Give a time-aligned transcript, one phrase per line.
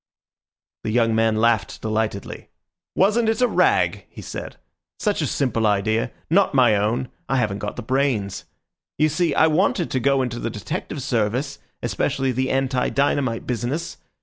[0.83, 2.49] The young man laughed delightedly.
[2.95, 4.57] "Wasn't it a rag?" he said.
[4.97, 7.09] "Such a simple idea—not my own.
[7.29, 8.45] I haven't got the brains.
[8.97, 13.97] You see, I wanted to go into the detective service, especially the anti dynamite business.